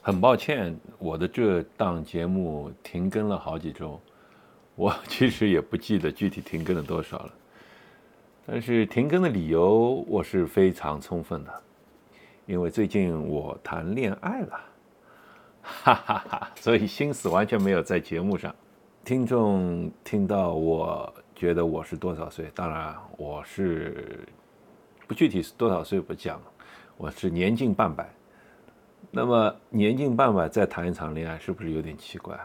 [0.00, 4.00] 很抱歉，我的这档节目停更了好几周，
[4.74, 7.34] 我 其实也不记得具体停更了多少了。
[8.46, 11.62] 但是停更的理由我是非常充分的，
[12.46, 14.60] 因为最近我谈恋爱了，
[15.62, 18.54] 哈哈哈，所以心思完全没有在节目上。
[19.04, 24.26] 听众听到我觉得我是多少岁，当然我是
[25.06, 26.40] 不具体是多少岁不讲，
[26.96, 28.08] 我是年近半百。
[29.10, 32.38] 那么年近半百再谈一场恋爱，是不是有点奇怪？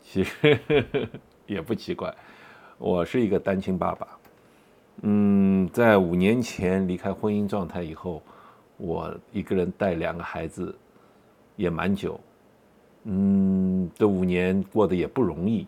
[0.00, 0.58] 其实
[1.46, 2.14] 也不奇怪，
[2.78, 4.06] 我是一个单亲爸爸。
[5.02, 8.22] 嗯，在五年前离开婚姻状态以后，
[8.76, 10.74] 我一个人带两个孩子
[11.56, 12.20] 也蛮久。
[13.04, 15.66] 嗯，这五年过得也不容易，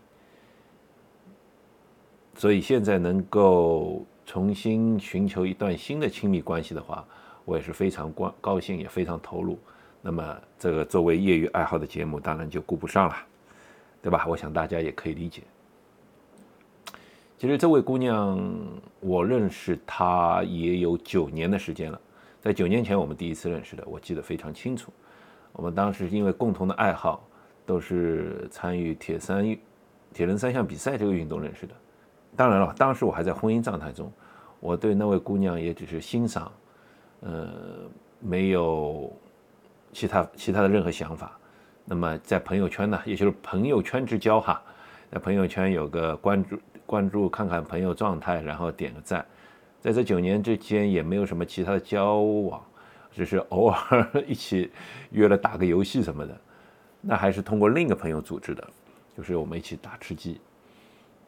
[2.37, 7.05] 所以现在能够重新寻求一段新的亲密关系的话。
[7.45, 9.59] 我也是非常高高兴，也非常投入。
[10.01, 13.17] 那么，这个作为业余爱好的节目，当然就顾不上了，
[14.03, 14.27] 对吧？
[14.29, 15.43] 我想大家也可以理解。
[17.39, 18.39] 其实这位姑娘，
[19.01, 22.01] 我认识她也有九年的时间了。
[22.41, 24.93] 在九年前，我们第一次认识的，我记得非常清楚。
[25.53, 27.27] 我们当时因为共同的爱好，
[27.65, 29.45] 都是参与铁三、
[30.13, 31.75] 铁人三项比赛这个运动认识的。
[32.37, 34.13] 当然了，当时我还在婚姻状态中，
[34.61, 36.53] 我对那位姑娘也只是欣赏。
[37.27, 37.49] 呃，
[38.21, 39.11] 没有
[39.95, 41.39] 其他其他的任何想法。
[41.87, 44.63] 那么在朋友圈呢，也就是朋友圈之交哈，
[45.11, 49.25] 在朋友圈有个关注关注，看看朋友状态，然后点个赞。
[49.81, 52.63] 在这九年之间，也没有什么其他的交往，
[53.11, 54.71] 只是偶尔一起
[55.11, 56.39] 约了打个游戏什么的。
[57.01, 58.69] 那还是通过另一个朋友组织的，
[59.17, 60.39] 就是我们一起打吃鸡。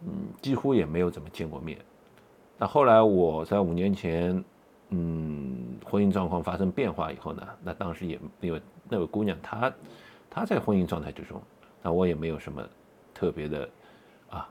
[0.04, 1.78] 嗯，几乎也没有怎么见过面。
[2.58, 4.44] 那后来我在五年前。
[4.90, 9.72] 嗯，婚姻状况发生变化以后呢，那当时也因为那位姑娘她
[10.30, 11.42] 她在婚姻状态之中，
[11.82, 12.62] 那我也没有什么
[13.12, 13.68] 特别的
[14.30, 14.48] 啊，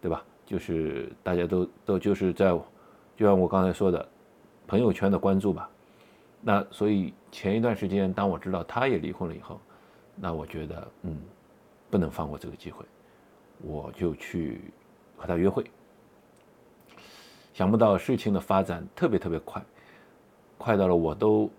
[0.00, 0.24] 对吧？
[0.44, 2.50] 就是大家都都就是在，
[3.16, 4.08] 就像我刚才说的，
[4.66, 5.70] 朋友圈的关注吧。
[6.40, 9.60] 那所以前一段时间，当我知道她也离婚了以后，
[10.16, 11.16] 那我觉得嗯，
[11.88, 12.84] 不能放过这个机会，
[13.62, 14.72] 我就去
[15.16, 15.64] 和她约会。
[17.60, 19.62] 想不到事情的发展特别特别快，
[20.56, 21.50] 快到了我都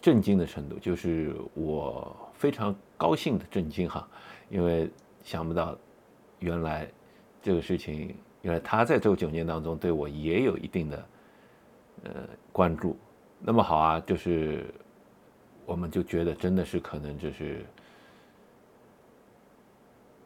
[0.00, 4.08] 震惊的程度，就是我非常高兴的震惊哈，
[4.48, 4.90] 因为
[5.22, 5.76] 想不到
[6.38, 6.88] 原来
[7.42, 11.06] 这个事情，原来他在这九年当中对我也有一定的
[12.04, 12.10] 呃
[12.50, 12.96] 关注。
[13.40, 14.72] 那么好啊，就是
[15.66, 17.62] 我们就觉得真的是可能就是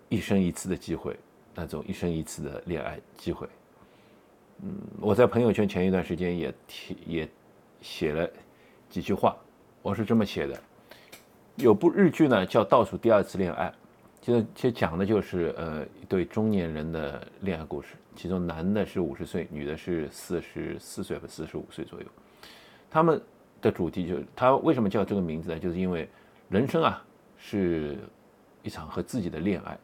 [0.09, 1.19] 一生一次的机会，
[1.53, 3.49] 那种一生一次的恋爱机会。
[4.63, 7.29] 嗯，我在朋友圈前一段时间也提也
[7.81, 8.29] 写了
[8.91, 9.37] 几句话，
[9.83, 10.61] 我是这么写的：
[11.55, 13.67] 有部日剧呢叫《倒数第二次恋爱》，
[14.21, 22.07] 其实其实讲的就是呃一对中年人的恋爱故事，其中男的是五十岁，女的是四十四岁和四十五岁左右。
[22.91, 23.21] 他们
[23.63, 25.59] 的主题就是，他为什么叫这个名字呢？
[25.59, 26.09] 就是因为
[26.49, 27.01] 人生啊
[27.37, 27.97] 是
[28.65, 29.79] 一场和自己的恋爱，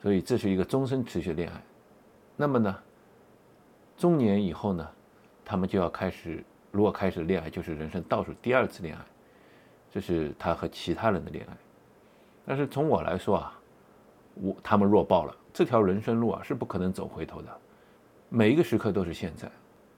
[0.00, 1.62] 所以这是一个终身持续的恋爱。
[2.34, 2.74] 那么呢？
[3.98, 4.88] 中年以后呢，
[5.44, 9.04] 他们就要开始，如果开始恋爱，就是人生倒数第二次恋爱，
[9.90, 11.56] 这是他和其他人的恋爱。
[12.46, 13.60] 但是从我来说啊，
[14.34, 17.48] 我他们弱爆了，这条人生路啊是不可能走回头的，
[18.28, 19.50] 每一个时刻都是现在。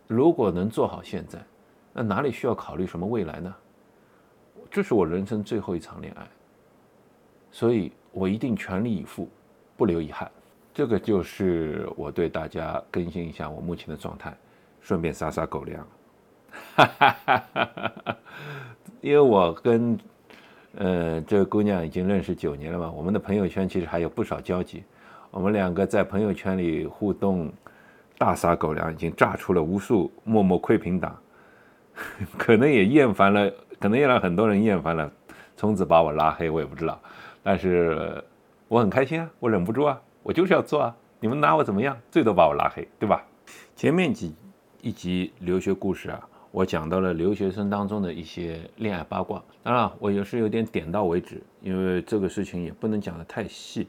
[0.06, 1.38] 如果能做好现在，
[1.92, 3.54] 那哪里需要考虑什么未来呢？
[4.70, 6.26] 这是我人生最后一场恋爱，
[7.50, 9.28] 所以我一定全力以赴，
[9.76, 10.30] 不留遗憾。
[10.72, 14.32] 这个就是我对大家更新一下我目前的状态，
[14.80, 15.86] 顺便撒撒狗粮，
[19.00, 19.98] 因为我跟
[20.76, 24.84] 呃这个姑娘已经认识九年了嘛，我们的朋友圈其实还有不少交集，
[25.30, 27.52] 我们两个在朋友圈里互动，
[28.16, 31.18] 大撒狗粮，已经炸出了无数默默窥屏党，
[32.38, 35.10] 可能也厌烦了，可能也让很多人厌烦了，
[35.56, 36.98] 从此把我拉黑，我也不知道，
[37.42, 38.22] 但是
[38.68, 40.00] 我很开心啊，我忍不住啊。
[40.22, 40.96] 我就是要做啊！
[41.18, 41.96] 你们拿我怎么样？
[42.10, 43.24] 最多把我拉黑，对吧？
[43.74, 44.34] 前面几
[44.82, 49.42] 一集留学故事啊，我讲到了留学生当中的一些恋爱八卦。
[49.62, 53.88] 当然，我也是有点点到为止，因为这个事情也不能讲得太细。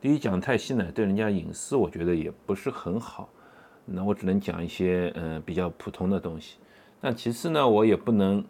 [0.00, 3.28] 第一，讲太细呢，对人家隐私我觉得也不是很好。
[3.84, 6.58] 那我只能讲一些嗯比较普通的东西。
[7.00, 8.44] 那其次呢，我也不能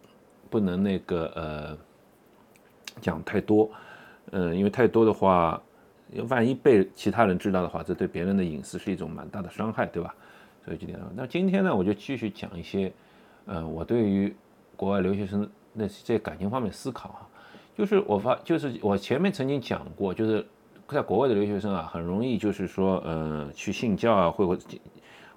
[0.48, 1.78] 不能那个呃
[3.00, 3.70] 讲太多，
[4.32, 5.62] 嗯，因为太多的话。
[6.28, 10.14] 万一被其他人知道的话，这对别人的隐私是一种蛮大的伤害，对吧？
[10.64, 12.92] 所以今天，那今天呢，我就继续讲一些，
[13.46, 14.34] 呃，我对于
[14.76, 17.20] 国外留学生那在感情方面思考啊，
[17.76, 20.46] 就是我发，就是我前面曾经讲过，就是
[20.88, 24.66] 在国外的留学生啊，很容易就是说，呃，去信教啊，或者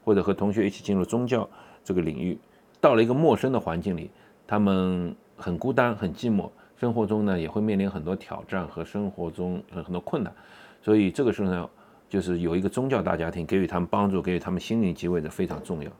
[0.03, 1.47] 或者和同学一起进入宗教
[1.83, 2.37] 这个领域，
[2.79, 4.09] 到了一个陌生的环境里，
[4.47, 6.49] 他们很孤单、很寂寞，
[6.81, 10.33] 生活中呢也会面临很多挑战和生活中很多困难，
[10.81, 11.69] 所以这个时候呢，
[12.09, 15.91] 就是有一个宗教大家庭给予他们帮助，给予他们心灵机会的非常重要。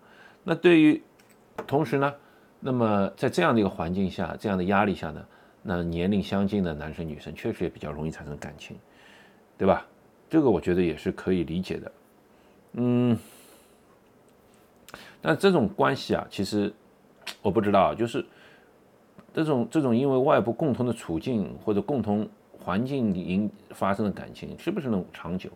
[0.44, 1.00] 那对于
[1.68, 2.12] 同时呢？
[2.60, 5.24] 那么在这样的一个环境下，这样的压力下呢，
[5.62, 8.76] 那年龄相近的男生女生确实也比较容易产生感情，
[9.60, 9.86] 对吧？
[10.32, 11.92] 这个我觉得也是可以理解的。
[12.74, 13.16] 嗯，
[15.22, 16.74] 但这种关系啊，其实
[17.44, 18.26] 我不知道，就是
[19.34, 22.28] 这种这种因为外部共同的处境或者共同
[22.60, 25.50] 环境引发生的感情，是不是能长久？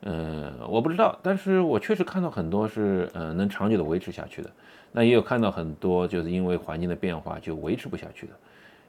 [0.00, 4.50] 呃，我不知道，但是我确实看到很多是呃能长久的维持下去的，
[4.92, 8.32] 那也有看到很多就是因为环境的变化就维持不下去的，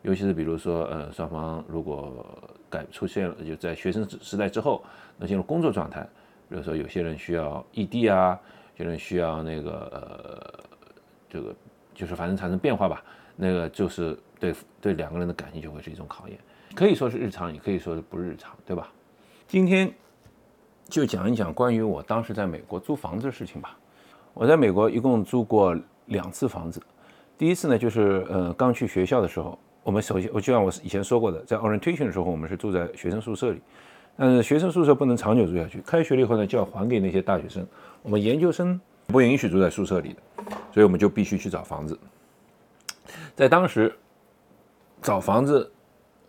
[0.01, 2.25] 尤其是比如说呃双方如果
[2.69, 4.83] 改出现了就在学生时代之后，
[5.17, 6.01] 那进入工作状态，
[6.49, 8.37] 比如说有些人需要异地啊，
[8.75, 10.63] 有些人需要那个呃
[11.29, 11.55] 这个
[11.93, 13.01] 就是反正产生变化吧，
[13.35, 16.37] 那个就是对对两个人的感情就会是一种考验，
[16.75, 18.89] 可以说是日常，也可以说是不日常，对吧？
[19.47, 19.93] 今天。
[20.87, 23.75] 就讲一讲关于我当时在美国租房子的事情吧。
[24.35, 26.79] 我在美国一共租过两次房子。
[27.39, 33.59] 第一次呢，就是呃刚去学校的时候，我们首先我就像我以前说过的，在 orientation 的时候，我们是住在学生宿舍里。
[34.15, 37.65] 但是学生宿舍不能长久住下去，开学了以后呢，就要还给那些大学生。
[38.03, 40.19] 我们研究生不允许住在宿舍里的，
[40.71, 41.97] 所以我们就必须去找房子。
[43.35, 43.93] 在当时
[45.01, 45.71] 找房子，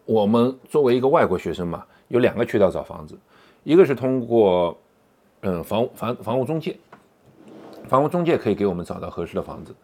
[0.05, 3.19] 我们作为一个外国学生嘛，有两个渠道找房子。
[3.65, 4.79] 一个是通过，
[5.41, 6.77] 嗯，房房房屋中介，
[7.89, 9.75] 房屋中介可以给我们找到合适的房子。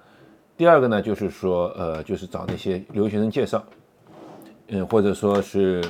[0.56, 3.64] 第二个呢，就是说，呃，就是找那些留学生介绍，
[4.68, 5.82] 嗯，或者说是，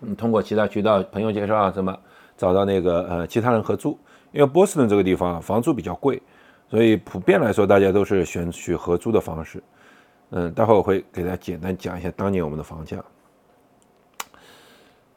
[0.00, 1.96] 嗯，通过其他渠道，朋友介绍啊，什么
[2.36, 3.96] 找到那个呃其他人合租。
[4.32, 6.20] 因为波士顿这个地方房租比较贵，
[6.68, 9.62] 所以普遍来说，大家都是选取合租的方式。
[10.30, 13.04] 嗯，待会我会给大家简单讲一下当年我们的房价。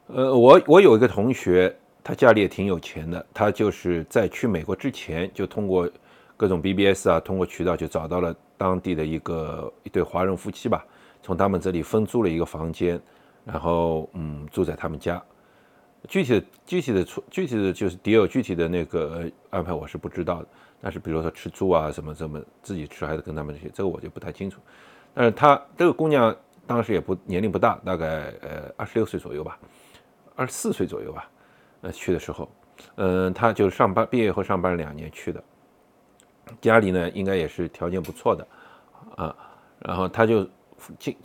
[0.08, 1.74] 呃，我我有一个同学，
[2.04, 5.90] 他家里也挺有钱的，他就是在去美国之前就通过
[6.36, 10.84] 各种 BBS 啊，通过渠道就找到了当地的一个一对华人夫妻吧，
[11.22, 13.00] 从他们这里分租了一个房间，
[13.46, 15.24] 然后嗯住在他们家。
[16.10, 20.48] 具体的具体的出具体的就是 deal 具体的那个安排我是不知道的，
[20.82, 24.60] 但是比如说吃住啊什么什么自己吃还是跟他们这些，这个我就不太清楚。
[25.14, 29.58] 但是她这个姑娘当时也不年龄不大，大概呃二十六岁左右吧。
[30.36, 31.30] 二十四岁左右吧，
[31.82, 32.52] 呃，去的时候，
[32.96, 35.44] 嗯，她就上班，毕业后上班两年去的，
[36.60, 38.48] 家里呢应该也是条件不错的，
[39.16, 39.36] 啊，
[39.78, 40.50] 然后他就
[40.98, 41.16] 进，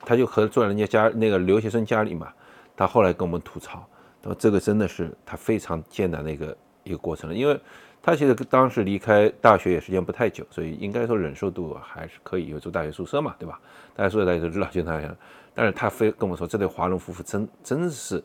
[0.00, 2.32] 他就和住在人家家那个留学生家里嘛，
[2.74, 3.86] 他后来跟我们吐槽，
[4.22, 7.60] 他说这个真的是他非常艰难的一个一个过程，因为
[8.00, 13.60] 他其实当时离开大学也时间不太久，所以应该说忍受度还是可以，有住大学宿舍嘛，对吧？
[13.94, 15.16] 大学宿舍大家都知道就那样，
[15.52, 18.22] 但是他非跟我说这对华人夫妇真真是。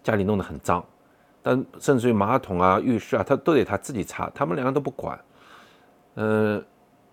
[0.00, 0.82] 家里弄得很脏，
[1.42, 5.18] 但甚至于马桶啊、浴室啊，他都得他自己擦，他们两个都不管。
[6.14, 6.64] 嗯，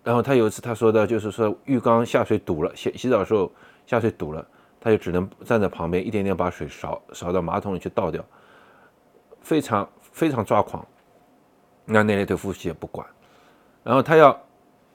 [0.03, 3.51] 然后他有一次他说的，就是说浴缸下水堵了，洗洗澡的时候
[3.87, 4.47] 下水堵了，
[4.79, 8.23] 他就只能站在旁边一点点把水勺勺到马桶里去倒掉，
[9.41, 10.83] 非常非常抓狂。
[11.83, 13.05] 那那对夫妻也不管，
[13.83, 14.41] 然后他要，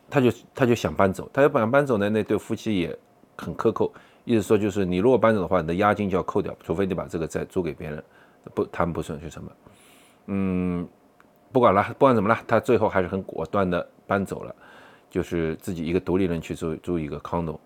[0.08, 2.98] 他就他就想搬走，他要想搬走呢，那对夫妻也
[3.36, 3.92] 很苛扣。
[4.24, 8.02] 意思说就是，你如果搬走的话，你的押金就要扣掉，除非你把这个再租给别人，
[8.54, 9.52] 不谈不损失什么。
[10.26, 10.88] 嗯，
[11.52, 14.54] 不管了，不管怎么了，他最后还是很果断的搬走了，
[15.10, 17.58] 就是自己一个独立人去租租一个 condo。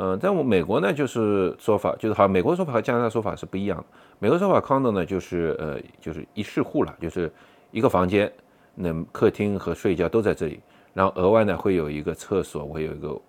[0.00, 3.84] 嗯，在我美国呢，就是说法就是好，美国说法和加拿大说法是不一样的。
[4.20, 7.32] 美国说法 condo 呢，就是呃，就是一室户了，就是
[7.72, 8.32] 一个房间，
[8.76, 10.60] 那客厅和睡觉都在这里，
[10.94, 13.20] 然后额外呢会有一个厕所，会有一个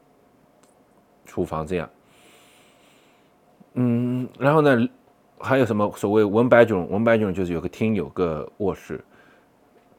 [1.25, 1.89] 厨房这样。
[3.73, 4.87] 嗯，然后呢，
[5.39, 9.03] 还有什么所谓 one bedroom？one bedroom 就是有个厅，有个卧室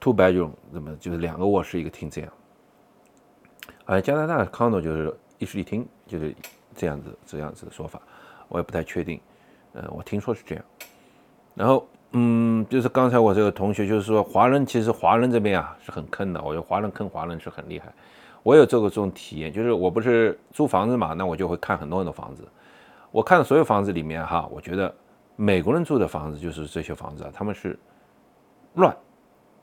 [0.01, 2.33] ；two bedroom 那么就是两个卧室一个厅这样。
[3.87, 6.33] 而加拿大 condo 就是一室一厅，就是
[6.75, 8.01] 这样子这样子的说法，
[8.49, 9.21] 我也不太确定。
[9.73, 10.65] 呃，我听说是这样。
[11.55, 17.93] 然后，嗯，就是刚才我这个同学就是说，华人其实华人这边啊是很坑的，我觉得华人坑华人是很厉害。
[18.43, 22.43] 我有这个这种体验，就是我不是租房子嘛，那我就会看很多很多房子。
[23.11, 24.93] 我看的所有房子里面哈，我觉得
[25.37, 27.79] 美国人住的房子就是这些房子啊，他们是
[28.75, 28.97] 乱，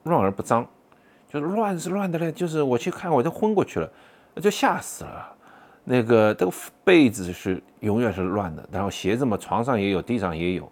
[0.04, 0.68] 乱而不脏，
[1.28, 3.90] 就是乱是乱的嘞，就是我去看我就昏过去了，
[4.42, 5.36] 就吓死了。
[5.90, 6.52] 那个这个
[6.84, 10.70] 被子是永远是乱的，然后鞋子嘛，床上也有，地上也有，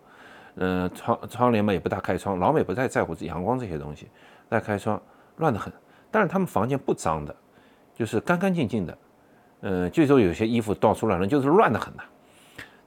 [0.55, 4.09] 嗯，窗窗帘嘛也不大开窗，老美不太在乎阳光这些东西，
[4.49, 5.01] 大开窗
[5.37, 5.71] 乱得很。
[6.11, 7.33] 但是他们房间不脏的，
[7.95, 8.97] 就是干干净净的，
[9.61, 12.03] 嗯，据说有些衣服到处乱扔，就是乱得很呐。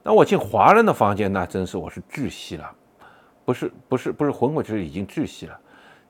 [0.03, 2.71] 那我进华人的房间，那真是我是窒息了，
[3.43, 5.59] 不是不是不是昏过去，已经窒息了，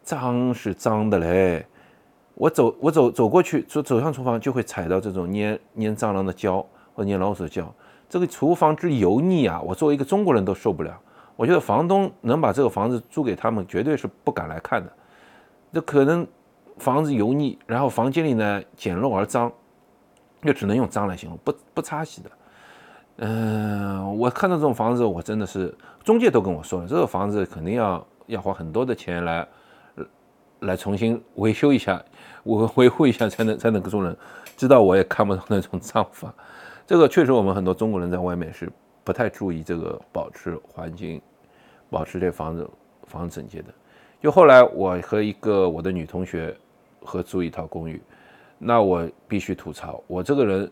[0.01, 1.65] 脏是脏的嘞。
[2.39, 7.69] 我走，我走走过去，走走向厨房就会踩到这种粘粘蟑螂的胶或者粘老鼠的胶。
[8.08, 10.98] 这个厨房之油腻啊，我作为一个中国人都受不了。
[11.36, 14.89] 我觉得房东能把这个房子租给他们，绝对是不敢来看的。
[15.74, 16.25] 这可能
[16.77, 19.51] 房子油腻，然后房间里呢简陋而脏，
[20.41, 22.31] 就只能用脏来形容，不不擦洗的。
[23.17, 29.46] 嗯，我看到这种房子，我真的是中介都跟我说了，这个房子肯定要要花很多的钱来
[30.61, 32.03] 来重新维修一下。
[32.43, 34.15] 我维护一下才能才能做人，
[34.55, 36.33] 知道我也看不到那种脏法。
[36.87, 38.71] 这个确实，我们很多中国人在外面是
[39.03, 41.21] 不太注意这个保持环境、
[41.89, 42.69] 保持这房子
[43.05, 43.67] 房子整洁的。
[44.21, 46.55] 就后来我和一个我的女同学
[47.03, 48.01] 合租一套公寓，
[48.57, 50.71] 那我必须吐槽，我这个人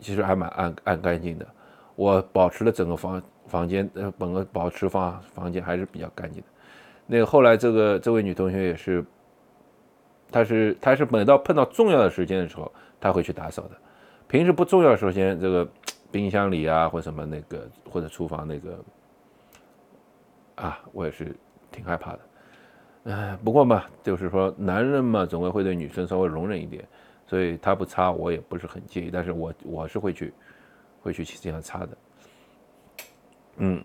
[0.00, 1.46] 其实还蛮爱爱干净的。
[1.94, 6.48] 我保持了整个房房间呃，本个保持房房间还是比较干净的。
[7.06, 9.04] 那个后来这个这位女同学也是。
[10.32, 13.70] 他是他是每到碰到重要的时间的时候，他会去打扫的。
[14.26, 15.68] 平时不重要时间，这个
[16.10, 18.78] 冰箱里啊，或什么那个，或者厨房那个，
[20.54, 21.36] 啊，我也是
[21.70, 22.20] 挺害怕的。
[23.04, 26.82] 哎，不过嘛，就是说男人嘛，总归会对女生稍微容忍一点，
[27.26, 29.10] 所以他不擦，我也不是很介意。
[29.12, 30.32] 但是我我是会去
[31.02, 31.88] 会去这样擦的。
[33.56, 33.84] 嗯，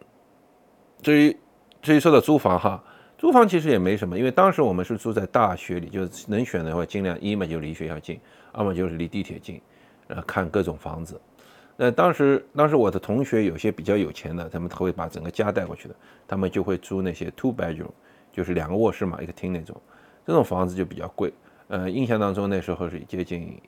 [1.02, 1.38] 至于
[1.82, 2.82] 至于说到租房哈。
[3.18, 8.20] 租房其实也没什么，因为当时我们是住在大学里，就是能选的话，尽量一嘛就离学校近，
[8.52, 9.60] 二嘛就是离地铁近，
[10.08, 11.20] 呃，看各种房子。
[11.76, 15.96] 那当时，当时我的同学有些比较有钱的，他们会把整个家带过去的，
[16.28, 17.90] 他们就会租那些 two bedroom，
[18.32, 19.76] 就是两个卧室嘛，一个厅那种，
[20.24, 21.34] 这种房子就比较贵。
[21.70, 23.60] 呃，印象当中那时候是接近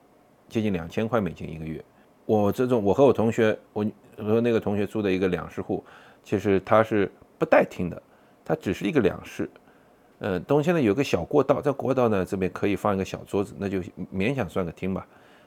[0.47, 1.83] 接近两千块美金一个月。
[2.27, 3.83] 我这种，我和我同学，我
[4.17, 5.83] 和那个同学租的一个两室户，
[6.23, 7.99] 其实他是不带厅的。
[8.49, 9.47] 它只是一个两室，
[10.17, 13.77] 呃，东西呢有个小过道，在过道呢这边可以放一个小桌子，那就
[14.11, 15.05] 勉强算个厅吧。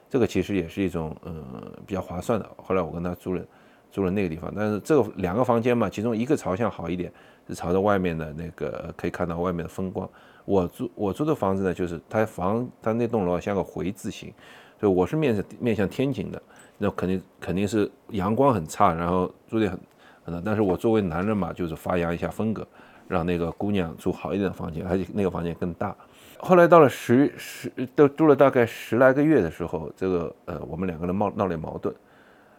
[0.09, 1.45] 这个其实也是一种嗯
[1.85, 2.49] 比较划算的。
[2.57, 3.43] 后来我跟他租了
[3.91, 7.13] 租了那个地方，但是这个两个房间嘛，其中一个朝向好一点，
[7.49, 10.09] 是朝着外面的那个可以看到外面的风光。
[10.45, 14.33] 我租我租的房子呢，就是它房它那栋楼像个回字形，
[14.79, 16.41] 所以我是面向面向天井的，
[16.79, 19.81] 那肯定肯定是阳光很差，然后住的很
[20.25, 22.65] 很但是我作为男人嘛，就是发扬一下风格。
[23.13, 25.95] 让那个姑娘住好一点的房间，而且那个房间更大。
[26.39, 31.95] 后来到了十十都住了大概十来个月的时候，这个呃，我们两个人闹闹点矛盾。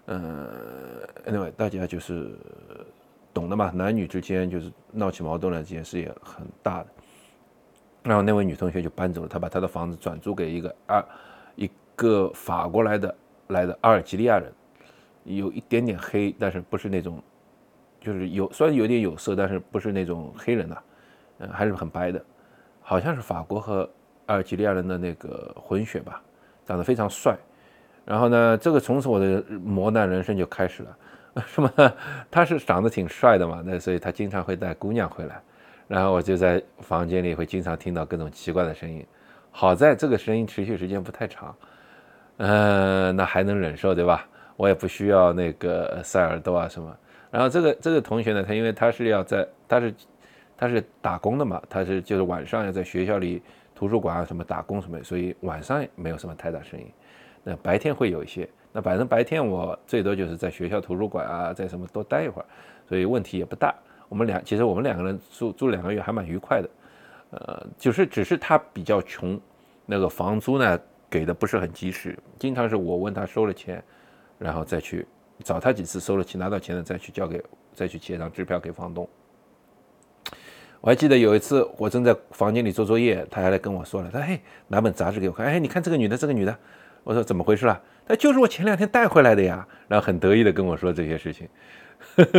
[0.06, 0.48] 呃
[1.26, 2.38] ，anyway，大家就是
[3.34, 6.88] 懂的嘛，男女之间就是闹起矛盾来，这件事也很大的。
[8.04, 11.04] 然后那位女同学就搬走了，她把她的房子转租给一个阿
[11.56, 13.16] 一个法国来的
[13.48, 14.54] 来的阿尔及利亚人，
[15.24, 17.20] 有一点点黑，但是不是那种。
[18.04, 20.78] 就是有，虽然有点有色，但是不是那种黑人呐，
[21.40, 22.22] 嗯，还是很白的，
[22.82, 23.90] 好像是法国和
[24.26, 26.22] 阿尔及利亚人的那个混血吧，
[26.66, 27.38] 长得非常帅。
[28.06, 30.98] 然后呢，这个从此我的磨难人生就开始了。
[31.48, 31.72] 什么？
[32.30, 35.42] 他是长得挺帅的嘛，那所以他经常会带姑娘回来，
[35.88, 39.04] 然后我就在房间里会经常听到各种奇怪的声音。
[39.50, 41.56] 好在这个声音持续时间不太长，
[42.38, 44.28] 嗯，那还能忍受对吧？
[44.56, 46.96] 我也不需要那个塞耳朵啊什么。
[47.34, 49.94] 然后这个这个同学呢，他因为他是要在他是
[50.56, 53.42] 他是打工的嘛，他是就是晚上要在学校里
[53.74, 56.86] 图书馆啊什么打工什么，所以晚上没有什么太大声音。
[57.44, 58.48] 那白天会有一些。
[58.72, 62.46] 那反正白天我最多就是在学校图书馆啊，在什么多待一会儿，
[62.88, 63.74] 所以问题也不大。
[64.10, 66.70] 我们两其实我们两个人住住两个月还蛮愉快的。
[67.32, 69.42] 呃，就是只是他比较穷，
[69.88, 73.84] 那个房租呢给的不是很及时，经常是我问他收了钱，
[74.38, 75.08] 然后再去。
[75.44, 77.42] 找他几次收了钱，拿到钱了再去交给，
[77.74, 79.08] 再去写张支票给房东。
[80.82, 86.58] 我还记得有一次，我正在房间里做作业，他还来跟我说了，他嘿拿本杂志给我看，哎，你看这个女的，这个女的，
[87.04, 87.82] 我说怎么回事啊？
[88.06, 91.48] 他就是我前两天带回来的呀，然后很得意的跟我说这些事情，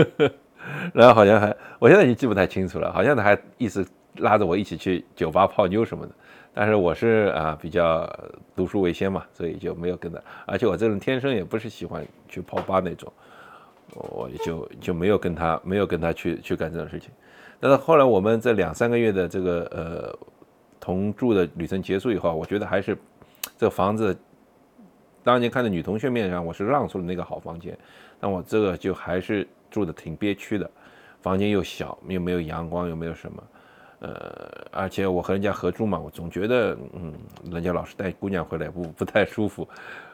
[0.93, 3.83] 然后好像还，我现在已经记不太清楚了，好像他还意思
[4.19, 6.15] 拉着我一起去酒吧泡妞什么的。
[6.55, 8.09] 但是我是啊比较
[8.55, 10.21] 读书为先嘛，所以就没有跟他。
[10.47, 13.13] 而且我这人天生也不是喜欢去泡吧那种，
[13.95, 17.11] 我就就没有跟他没有跟他去去干这种事情。
[17.59, 20.19] 但是后来我们这两三个月的这个呃
[20.79, 22.97] 同住的旅程结束以后，我觉得还是
[23.59, 24.17] 这房子
[25.23, 27.77] 当年看在女同学面上，我是让出了那个好房间，
[28.21, 30.71] 但我这个就还是住的挺憋屈的，
[31.23, 33.43] 房间又小，又没有阳光，又没有什么，
[34.05, 37.15] 呃，而且我和人家合租嘛，我总觉得，嗯，
[37.51, 39.67] 人家老是带姑娘回来，不不太舒服，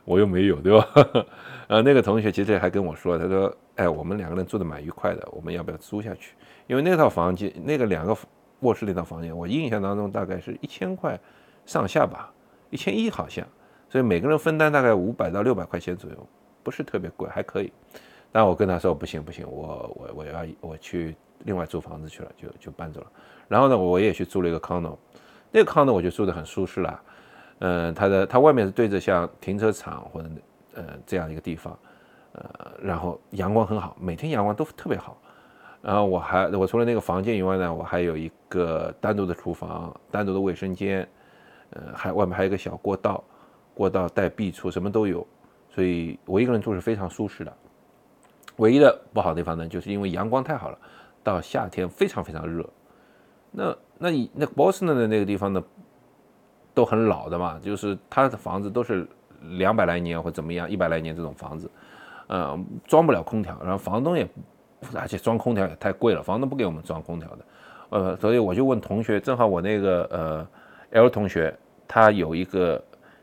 [0.04, 0.86] 我又没有，对吧？
[1.66, 6.34] 呃，那个同学其实还跟我说，他说，哎，我们两个人住的蛮愉快的，我们要不要租下去？
[6.68, 8.16] 因为那套房间，那个两个
[8.60, 11.18] 卧室那套房间，我印象当中大概是一千块
[11.66, 12.32] 上下吧，
[12.70, 13.44] 一千一好像。
[13.88, 16.28] 所以每个人分担大概五百到六百块钱左右，
[16.62, 17.72] 不是特别贵，还可以。
[18.32, 23.06] 但我跟他说不行不行，我我我要我去另外租房子去了，就就搬走了。
[23.48, 24.96] 然后呢，我也去租了一个 condo，
[25.50, 27.02] 那个 condo 我就住得很舒适了。
[27.58, 30.28] 嗯，它的它外面是对着像停车场或者
[30.74, 31.78] 呃这样一个地方，
[32.32, 35.16] 呃，然后阳光很好，每天阳光都特别好。
[35.82, 41.08] 然后我还我除了那个房间以外呢，我还有一个单独的厨房、单独的卫生间，
[41.70, 43.22] 呃，还外面还有一个小过道。
[43.72, 45.26] 过道带壁橱，什么都有，
[45.70, 47.56] 所以我一个人住是非常舒适的。
[48.56, 50.78] 唯一的不好的地方呢，就是因为阳光太好了，
[51.22, 52.68] 到夏天非常非常热。
[53.50, 55.62] 那那你那波士顿的那个地方呢，
[56.74, 59.06] 都很老的嘛，就是它的房子都是
[59.58, 61.70] 两百来年或怎么样，一百来年这种房子，
[62.28, 64.28] 嗯，装不了空调，然后房东也，
[64.94, 67.38] 而且装空调也太贵了，房东不给我们装空调的。
[67.90, 70.48] 呃，所以我就问同学，正好我那个呃
[71.02, 71.56] L 同学，
[71.88, 72.82] 他有一个。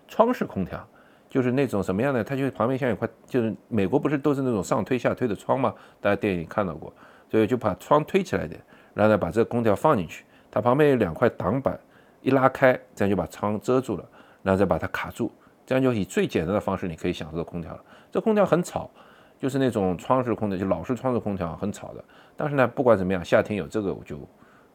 [0.09, 0.87] 窗式空调
[1.29, 2.23] 就是那种什么样的？
[2.23, 5.73] 它就旁边像有块，就是美国不是都是那种上推下推的窗吗？
[5.99, 6.93] 大家电影看到过，
[7.29, 8.61] 所以就把窗推起来点，
[8.93, 11.79] 然后呢把这个空调放进去，它旁边有两块挡板，
[12.21, 14.05] 一拉开，这样就把窗遮住了，
[14.41, 15.31] 然后再把它卡住，
[15.65, 17.81] 这样就以最简单的方式你可以享受空调了。
[18.11, 18.89] 这空调很吵，
[19.37, 22.03] 就是那种窗式空调，就老式窗式空调很吵的。
[22.35, 24.17] 但是呢，不管怎么样，夏天有这个我就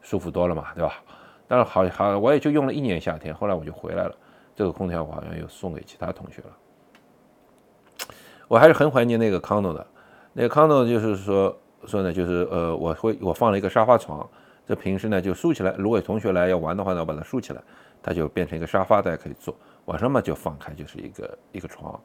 [0.01, 0.93] 舒服多了嘛，对吧？
[1.47, 4.15] 但是好好，我也就用了一年夏天，后来我就回来了。
[4.55, 8.07] 这个空调我好像又送给其他同学了，
[8.47, 9.85] 我还是很怀念那个 condo 的。
[10.33, 14.27] 那个 condo 就是说说呢，就是呃，我会我放了一个沙发床，
[14.65, 17.61] 这平时呢就竖起来，如果有同学来要玩的话呢，我把它竖起来，
[18.01, 19.55] 它就变成一个沙发，大家可以坐。
[19.85, 21.99] 晚上嘛就放开，就是一个一个床，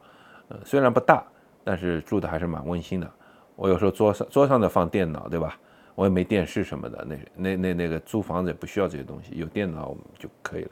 [0.49, 1.25] 呃，虽然不大，
[1.63, 3.11] 但是住的还是蛮温馨的。
[3.57, 5.59] 我有时候桌上桌上的放电脑，对吧？
[5.95, 10.71] 我也没电视什么的，那那那那个租房子也不需要这些东西，有电脑就可以了。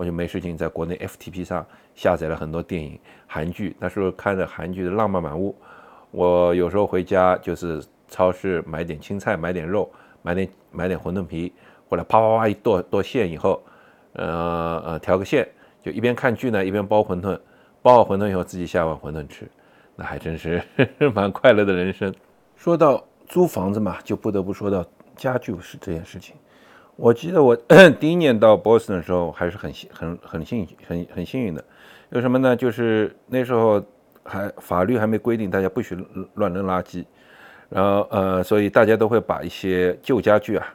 [0.00, 3.76] 我就没事情，在国内 FTP 上下载了很多电影、韩剧。
[3.78, 5.50] 那时候看着韩剧的《浪漫满屋》，
[6.10, 11.52] 我有时候回家就是超市买点青菜、买点肉、买点买点馄饨皮，
[11.86, 13.62] 或者啪啪啪一剁剁馅以后，
[14.14, 15.46] 呃呃调个馅，
[15.82, 17.38] 就一边看剧呢，一边包馄饨。
[17.82, 19.46] 包好馄饨以后，自己下碗馄饨吃，
[19.96, 20.62] 那还真是
[21.14, 22.10] 蛮快乐的人生。
[22.56, 24.82] 说到租房子嘛，就不得不说到
[25.14, 26.36] 家具是这件事情。
[27.00, 27.56] 我记得我
[27.98, 31.64] 第一年到波士顿的时候，还是很幸很很幸很很幸运的。
[32.10, 32.54] 为什么呢？
[32.54, 33.82] 就是那时候
[34.22, 35.96] 还法律还没规定大家不许
[36.34, 37.02] 乱扔垃圾，
[37.70, 40.74] 然后呃，所以大家都会把一些旧家具啊，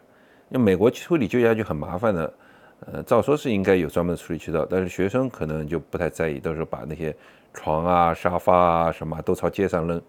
[0.49, 2.33] 因为美国处理旧家具很麻烦的，
[2.91, 7.15] 呃，照说是应该有专门的处理渠道，但是学生可能就不太在意，到时候把那些
[7.53, 10.01] 床啊、沙发啊什么都朝街上扔。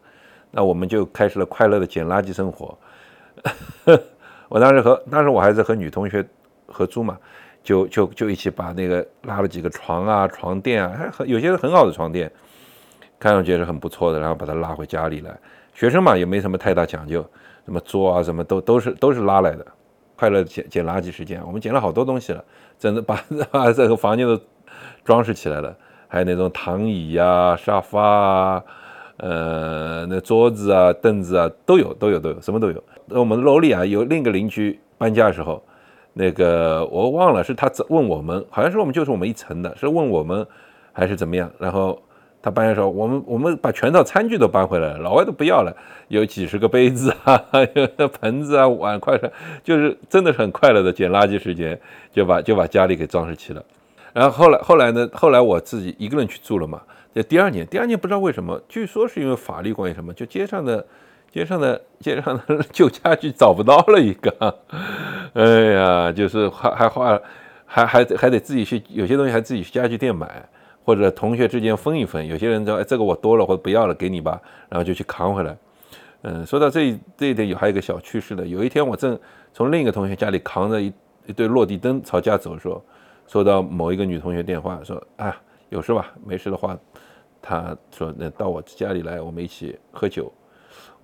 [0.50, 2.78] 那我们就开始了快乐的捡垃圾生活。
[4.48, 6.24] 我当时和当时我还是和女同学
[6.66, 7.18] 合租嘛，
[7.62, 12.30] 就就就一起把那个拉了几个床啊、床垫啊，还很有些是很好的床垫，
[13.18, 15.36] 看上去是很不错的，然后把它拉回家里来。
[15.74, 17.24] 学生嘛也没什么太大讲究，
[17.64, 19.66] 什么桌啊什么都都是都是拉来的。
[20.16, 22.42] 快乐捡捡垃圾时间，我们捡了好多东西了，
[22.78, 24.40] 真的把 把这个房间都
[25.04, 25.76] 装饰起来了，
[26.08, 28.64] 还有那种躺椅呀、沙发啊。
[29.18, 32.84] 呃，那桌子啊、凳子啊都有，都有，都有，什么都有。
[33.08, 35.62] 我们楼里啊有另一个邻居搬家的时候，
[36.12, 40.46] 那个我忘了是他问我们，好像是我们就是我们一层的，是问我们
[40.92, 41.50] 还是怎么样。
[41.58, 42.00] 然后
[42.42, 45.76] 他搬家的时候，我们我们把全套餐具都搬回来了，老外都不要了，
[46.08, 47.36] 有几十个杯子啊、
[48.20, 49.30] 盆子啊、碗筷啊，
[49.62, 51.78] 就是真的是很快乐的捡垃圾时间，
[52.12, 53.64] 就把就把家里给装饰起了。
[54.12, 56.80] 然后后来后来呢，后来我自己一个人去住了嘛。
[57.14, 60.86] 这第二年，第二年不知道为什么，据说是因为法律关系什么，就街上的、
[61.36, 64.58] 街上的、街上的旧家具找不到了一个，
[65.34, 65.44] 哎
[65.74, 67.20] 呀，就是还还花，
[67.66, 70.42] 还还还得自己去，有些东西还自己去家具店买，
[70.82, 72.26] 或者同学之间分一分。
[72.26, 75.54] 有些人说，哎，这个我多了，或者不要了，给你吧，然后就去扛回来。
[76.22, 78.46] 嗯，说到这这一点，有还有一个小趣事的。
[78.46, 79.18] 有一天，我正
[79.52, 80.90] 从另一个同学家里扛着一
[81.26, 82.82] 一对落地灯朝家走的时候，
[83.26, 85.36] 收到某一个女同学电话，说，啊，
[85.68, 86.10] 有事吧？
[86.24, 86.74] 没事的话。
[87.42, 90.32] 他说：“那到我家里来，我们一起喝酒。”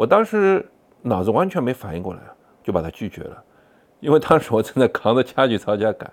[0.03, 0.69] 我当时
[1.03, 2.21] 脑子完全没反应过来，
[2.61, 3.45] 就把他拒绝了，
[4.01, 6.12] 因为当时我正在扛着家具朝家赶。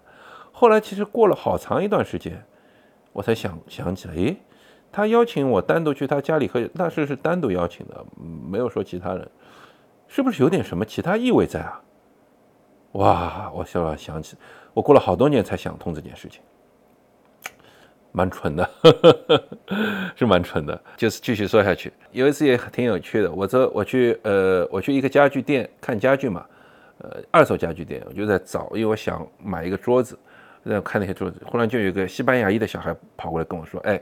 [0.52, 2.46] 后来其实过了好长一段时间，
[3.12, 4.38] 我才想想起来，诶，
[4.92, 8.06] 他邀请我单独去他家里喝，那是是单独邀请的，
[8.48, 9.28] 没有说其他人，
[10.08, 11.82] 是不是有点什么其他意味在啊？
[12.92, 13.52] 哇！
[13.56, 14.38] 我笑了，想起
[14.76, 16.44] 我过了好多年才想通这件事情，
[18.12, 18.70] 蛮蠢的，
[20.16, 20.82] 是蛮蠢的。
[20.98, 23.32] 就是继续说下去，有一次也挺有趣的。
[23.32, 26.46] 我这我去呃我去一个家具店看家具嘛，
[27.00, 30.18] 呃二手家具店，我就在找，因为我想买一个桌子，
[30.66, 31.42] 在看那些桌子。
[31.46, 34.02] 忽然就有一个西班牙裔的小孩跑过来跟我说：“哎，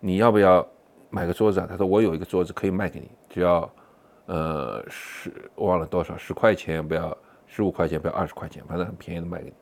[0.00, 0.66] 你要不要
[1.10, 3.70] 买个桌子啊？”他说：“我有一个桌子可以卖给你，只要
[4.26, 7.16] 呃十忘了多少十块钱，不要。”
[7.54, 9.52] 十五块钱不要二十块钱，反正很便宜的卖给你。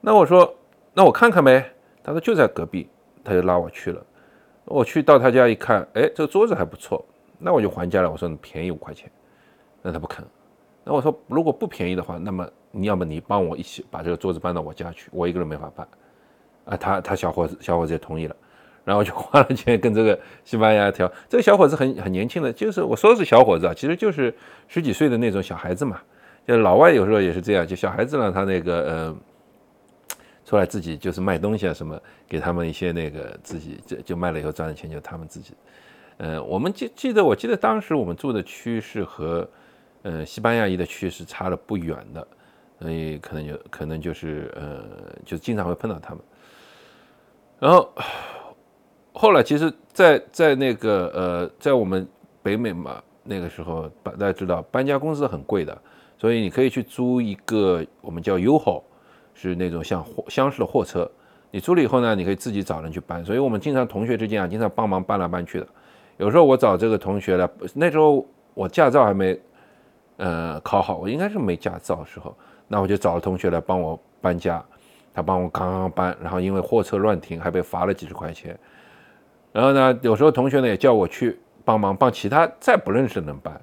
[0.00, 0.50] 那我说，
[0.94, 1.70] 那我看看呗。
[2.02, 2.88] 他说就在隔壁，
[3.22, 4.04] 他就拉我去了。
[4.64, 7.04] 我去到他家一看，哎，这个桌子还不错。
[7.38, 9.10] 那我就还价了，我说你便宜五块钱。
[9.82, 10.24] 那他不肯。
[10.84, 15.86] 那我说如果不便宜的话，那么你要么你帮我一起把这个桌子搬到我家去，我一个人没法搬。
[16.66, 18.36] 啊，他他小伙子小伙子也同意了，
[18.84, 21.10] 然后就花了钱跟这个西班牙调。
[21.28, 24.32] 这个小伙子很很年轻的，就是我说是小伙子啊，其实就是
[24.68, 26.00] 十几岁的那种小孩子嘛。
[26.46, 29.16] 就老外有时候也是这样，就小孩子呢，他那个呃，
[30.50, 31.96] 出来自己就是卖东西啊什么，
[32.28, 35.54] 给他们一些那个自己就就卖了以后赚的钱就他们自己。
[36.16, 39.48] 呃，我们记记得我记得当时我们住的区是和
[40.02, 42.26] 呃西班牙裔的区是差了不远的，
[42.80, 44.82] 所以可能就可能就是呃
[45.24, 46.24] 就经常会碰到他们。
[47.60, 47.88] 然后
[49.12, 52.04] 后来其实，在在那个呃在我们
[52.42, 55.80] 北美嘛那个时候，大家知道搬家公司很贵的。
[56.18, 58.82] 所以你可以去租一个我们叫 U-Haul，
[59.40, 61.10] 是那种像货厢式的货车。
[61.50, 63.24] 你租了以后呢，你可以自己找人去搬。
[63.24, 65.66] 所以我们经常同学之间啊，经常帮忙搬来搬去的。
[66.18, 69.40] 有时候我找这个同学呢，那时候我驾照还没
[70.18, 72.36] 呃考好，我应该是没驾照的时候，
[72.68, 74.62] 那我就找了同学来帮我搬家。
[75.14, 78.56] 他帮我刚刚搬，然后因为货车乱停，还被罚了几十块钱。
[79.50, 83.60] 然后呢，有时候同学呢也叫我去帮忙帮其他再不认识的人搬。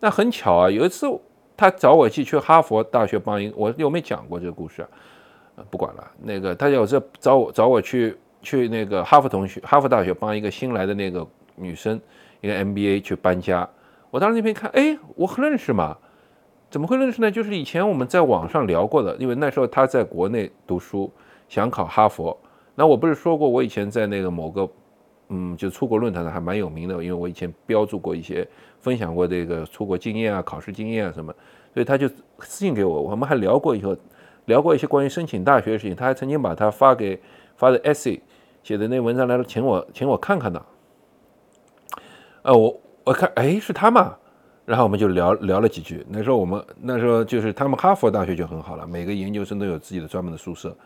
[0.00, 1.06] 那很巧啊，有一次。
[1.56, 4.88] 他找我去去哈佛大学帮一，我有没有讲过这个故事啊？
[5.70, 6.10] 不管了。
[6.22, 12.00] 那个他有时找我找我去去那个哈佛同学哈佛大学帮一个新来的那个女生
[12.40, 13.68] 一个 MBA 去搬家。
[14.10, 15.96] 我当时那边看，哎，我认识嘛？
[16.70, 17.30] 怎么会认识呢？
[17.30, 21.12] 就是以前我们在网上聊过的，因为那时候他在国内读书，
[21.48, 22.36] 想考哈佛。
[22.74, 24.68] 那我不是说过，我以前在那个某个
[25.34, 28.46] 嗯，就出国论坛上还蛮有名的，因为我以前标注过一些。
[28.84, 31.32] 分享过这个出国经验啊、考试经验啊什么，
[31.72, 32.06] 所以他就
[32.40, 33.96] 私信给我，我们还聊过以后，
[34.44, 35.96] 聊过一些关于申请大学的事情。
[35.96, 37.18] 他还曾经把他发给
[37.56, 38.20] 发的 essay
[38.62, 40.62] 写的那文章来了，请我请我看看的。
[42.42, 44.14] 呃，我我看，哎，是他嘛？
[44.66, 46.04] 然后我们就聊聊了几句。
[46.10, 50.76] 那时候我们那时候就是他们哈佛大学就很好了，每个研究生都有自己的专门的宿舍，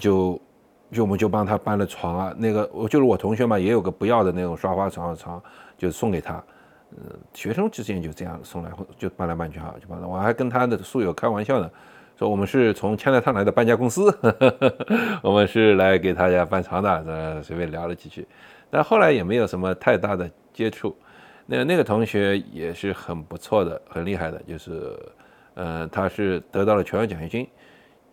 [0.00, 0.40] 就
[0.90, 5.42] 就我们就帮他搬了床啊，那个我就是我同学嘛，也有个不要的那种刷花床的床，
[5.76, 6.42] 就送给他。
[6.90, 6.98] 嗯，
[7.34, 10.06] 学生之间就这样送来，就搬来搬去哈，就搬来。
[10.06, 11.70] 我还跟他的宿友开玩笑呢，
[12.18, 14.10] 说我们是从加拿大来的搬家公司，
[15.22, 16.90] 我们是来给他家搬床的。
[17.06, 18.26] 呃， 随便聊了几句，
[18.70, 20.96] 但后来也没有什么太大的接触。
[21.44, 24.98] 那那个同学也是很不错的，很厉害的，就是，
[25.54, 27.46] 呃，他是得到了全额奖学金，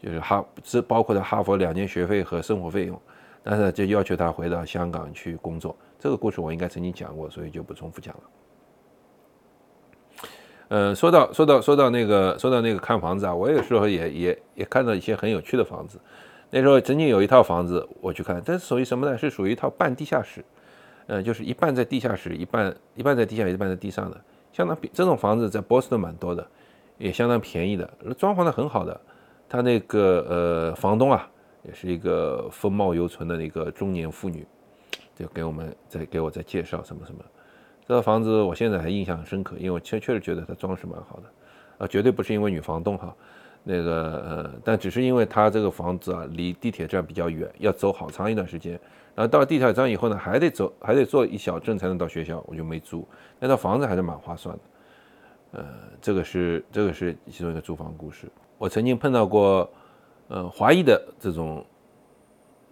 [0.05, 3.01] 就是哈，是包括了哈佛两年学费和生活费用，
[3.41, 5.75] 但是就要求他回到香港去工作。
[5.97, 8.21] 这个故事我应该曾经讲过，所以就不重复讲了。
[10.67, 15.99] 嗯，说到说到说到那个说到那个看房子啊，我有时候也也也看到一些很有趣的房子。
[16.51, 19.17] 那时候曾经有一套房子我去看，这是属于什么呢？
[19.17, 20.45] 是属于一套半地下室，
[21.07, 24.21] 呃，就是一半在地下室，一半一半在地下，一半在地上的，
[24.53, 26.47] 相当这种房子在波士顿蛮多的，
[26.99, 29.01] 也相当便宜的，装潢的很好的。
[29.47, 31.29] 他那个呃房东啊，
[31.63, 34.45] 也是一个风貌犹存的那个中年妇女，
[35.15, 37.19] 就给我们在给我在介绍什么什么。
[37.87, 43.15] 这套房子我现在还印象深刻，因为我确确实觉得它装饰蛮好的，啊，绝对不是因为女房东哈，
[43.63, 43.93] 那个
[44.27, 48.73] 呃，但只是因为它这个房子啊离地铁站比较远，要走好长一段时间，
[49.13, 53.07] 然后到了地铁站以后呢还得走，还得坐一小阵才能到学校，我就没租。
[53.39, 54.61] 那套房子还是蛮划算的，
[55.59, 55.65] 呃，
[56.01, 58.27] 这个是这个是其中一个租房故事。
[58.57, 59.69] 我曾经碰到过，
[60.27, 61.65] 呃，华裔的这种，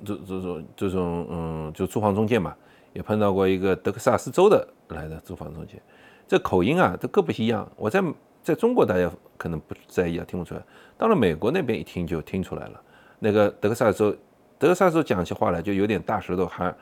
[0.03, 2.55] 这这种这种嗯，就租房中介嘛。
[2.93, 5.81] 也碰到过一个德克萨斯州的来的租房中介，
[6.27, 7.67] 这口音啊，这各不一样。
[7.75, 8.03] 我在
[8.43, 10.61] 在中国大家可能不在意啊，听不出来。
[10.95, 12.79] 到了美国那边一听就听出来了。
[13.17, 14.17] 那个德克萨斯州，
[14.59, 16.77] 德克萨斯州讲起话来就有点大舌头，含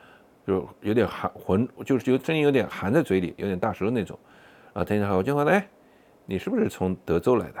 [0.46, 4.18] 就有点含混，就是有声音有点含在嘴里，有点大舌头那种。
[4.74, 5.66] 啊，听着好，我就问哎，
[6.26, 7.60] 你是不是从德州来的？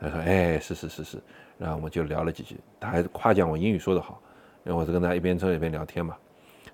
[0.00, 1.18] 他说哎，是是是是。
[1.58, 4.20] 然后我们就聊了几句，他还夸奖我英语说得好，
[4.64, 6.16] 因为我是跟他一边走一边聊天嘛。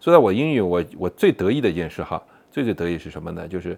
[0.01, 3.49] 说到我英语，我我最得意的一件事哈，最最得意是什么呢？
[3.49, 3.77] 就是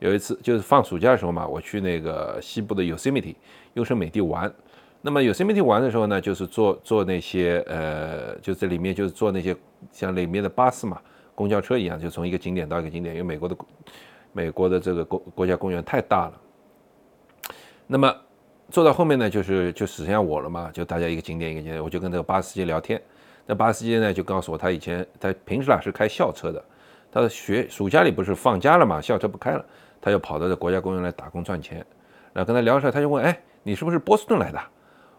[0.00, 3.36] 有一次就是放暑假的时候嘛，我去那个西部的 Yosemite
[3.72, 4.52] 优胜美地玩。
[5.00, 9.56] 那么 Yosemite 玩的时候呢，就是坐坐那些呃，就这里面就是坐那些
[9.90, 11.00] 像里面的巴士嘛，
[11.34, 13.14] 公交车一样，就从一个景点到一个景点。
[13.14, 13.56] 因为美国的
[14.32, 16.40] 美国的这个国国家公园太大了。
[17.86, 18.14] 那么
[18.70, 23.00] 坐到后面呢，就是就只剩下我了嘛，就大家一个景点一个景点，我就跟这个巴士司机聊天。
[23.46, 26.64] 那巴士司机呢就告诉我，他以前他平时啊是开校车的，
[27.10, 29.64] 他的学暑假里不是放假了嘛，校车不开了，
[30.00, 31.84] 他就跑到这国家公园来打工赚钱。
[32.32, 34.60] 然后跟他聊的时候，他就问：“哎，你是不是波士顿来的？”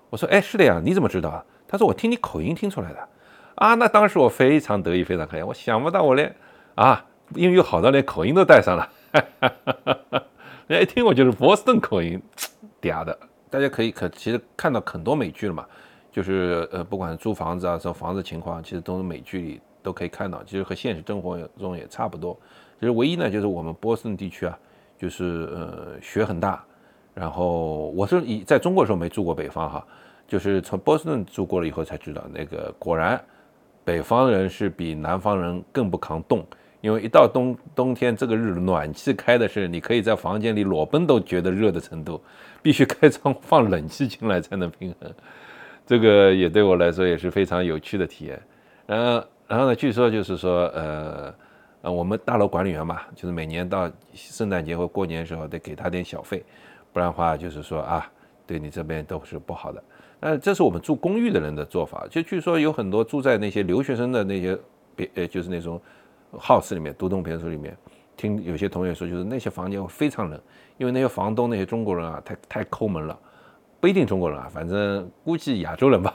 [0.10, 3.10] 我说：“哎，是的呀，你怎么知道啊？”他说：“我听你口音听出来的。”
[3.56, 5.46] 啊，那当时我非常得意，非常开心。
[5.46, 6.34] 我想不到我连
[6.76, 10.24] 啊英语好到连口音都带上了，哈哈哈
[10.68, 12.22] 人家一听我就是波士顿口音，
[12.82, 13.20] 嗲的。
[13.52, 15.66] 大家可以可其实看到很多美剧了嘛，
[16.10, 22.36] 就是呃不管租房子啊，这房子情况，其实都是美剧里都可以看到，其实和现实生活中也差不多。
[22.80, 24.58] 其实唯一呢，就是我们波士顿地区啊，
[24.98, 26.64] 就是呃雪很大。
[27.14, 29.86] 然后我是以在中国的时候没住过北方哈，
[30.26, 33.22] 就是从波士顿住过了以后才知道，那个果然
[33.84, 36.46] 北方人是比南方人更不抗冻，
[36.82, 42.20] 因为一到冬冬天这个日暖气开的是你可以在房间里裸奔都觉得热的程度，
[42.62, 45.14] 必须开窗放冷气进来才能平衡。
[45.86, 48.42] 这个也对我来说也是非常有趣的体验。
[48.88, 51.34] 然后然后呢，据说就是说呃
[51.84, 56.44] 呃我们大楼管理员嘛，就是每年到圣诞节或过年的时候得给他点小费。
[56.94, 58.10] 不然的话，就是说啊，
[58.46, 59.84] 对你这边都是不好的。
[60.20, 62.06] 那这是我们住公寓的人的做法。
[62.10, 64.58] 就据说有很多住在那些留学生的那些
[64.96, 65.82] 别呃，就是那种
[66.40, 67.76] house 里面、独栋别墅里面，
[68.16, 70.40] 听有些同学说，就是那些房间非常冷，
[70.78, 73.18] 因为那些房东那些中国人啊，太太抠门了。
[73.80, 76.14] 不一定中国人啊，反正估计亚洲人吧。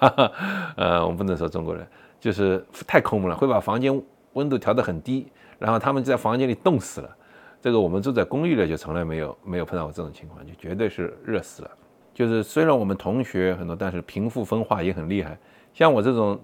[0.77, 1.85] 呃，我们不能说中国人，
[2.21, 4.01] 就是太抠门了，会把房间
[4.35, 5.27] 温度调得很低，
[5.59, 7.17] 然后他们在房间里冻死了。
[7.61, 11.71] 这个我们住在公寓的就从来没有没有碰到过这种情况，就绝对是热死了。
[12.15, 15.37] 就是虽然我们同学很多，但是贫富分化也很厉害。
[15.75, 16.41] 像我这种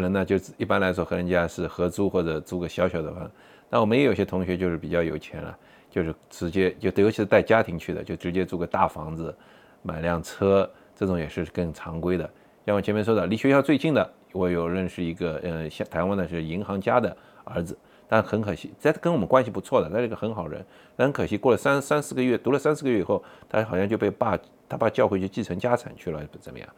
[0.00, 3.30] 人呢，就一般来说和人家是合租或者租个小小的房。
[3.68, 5.58] 那我们也有些同学就是比较有钱了，
[5.90, 9.34] 就是直接就尤其是带家庭去的，就直接租个大房子，
[9.82, 12.28] 买辆车，这种也是更常规的。
[12.64, 17.76] 像我前面说的，离学校最近的，我有认识一个，嗯，像台湾的是银行家的儿子。
[18.08, 20.64] 但很可惜，这跟我们关系不错的，他是一个很好人。
[20.94, 26.68] 但很可惜，过了三三四个月，读了三四个月以后，他好像就被爸他爸叫回去继承家产去了，怎么样？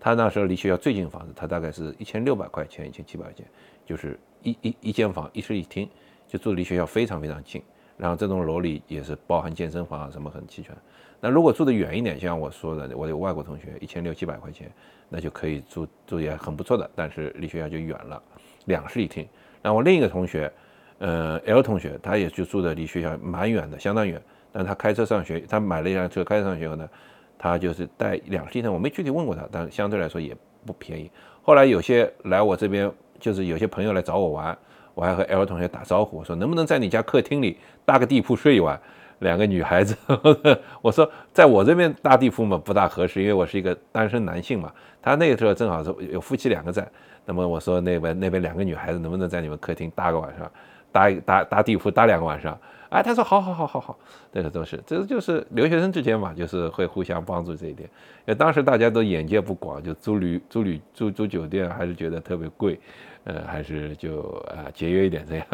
[0.00, 3.46] 他那时候离学校最近的房子，他大概是一千六百块钱，一千七百块钱，
[3.84, 5.88] 就是一一一间房，一室一厅，
[6.26, 7.62] 就住离学校非常非常近。
[7.96, 10.72] 然后这栋楼里也是包含健身房啊，什么很齐全。
[11.20, 14.70] 那如果住得远一点，像我说的，我有外国同学，一千六七百块钱，
[15.08, 18.22] 那就可以住住也很不错的，但是离学校就远了，
[18.66, 19.26] 两室一厅。
[19.60, 20.52] 然后另一个同学，
[20.98, 24.22] 呃，L 同学，他也就住的离学校蛮远的，相当远。
[24.52, 26.88] 但他开车上学，他买了一辆车开车上学后呢，
[27.38, 28.72] 他就是带两室一厅。
[28.72, 31.10] 我没具体问过他，但相对来说也不便宜。
[31.42, 34.58] 后来有些来我这边，就是有些朋友来找我玩，
[34.94, 38.78] 我还和 L 同学打招呼，我说能不能在你家客厅里搭个地铺睡一晚？
[39.20, 39.96] 两个女孩子，
[40.80, 44.72] 我说在我这边搭地铺嘛不大合适，因为我是一个单身男性嘛。
[45.02, 46.86] 他那个时候正好是有夫妻两个在。
[47.24, 50.48] 那么我说那边那边两个女孩子能不能在你们客厅搭个晚上，
[50.92, 52.56] 搭搭搭地铺搭两个晚上？
[52.90, 53.98] 哎，他说好好好好好，
[54.32, 57.88] 这个都是，这就是留学生之间嘛，就是会互相帮助这一点。
[58.20, 62.80] 因为当时大家都眼界不广，就租旅租旅住住酒店还是觉得特别贵，
[63.24, 65.46] 呃，还是就啊节约一点这样。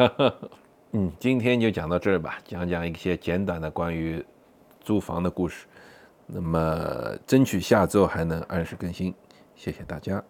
[0.93, 4.23] 嗯，今天就讲到这儿吧，讲讲一些简短的关于
[4.79, 5.65] 租房的故事。
[6.27, 9.13] 那么争取下周还能按时更新，
[9.55, 10.23] 谢谢大家。